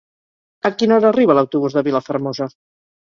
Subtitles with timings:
[0.69, 2.49] A quina hora arriba l'autobús de Vilafermosa?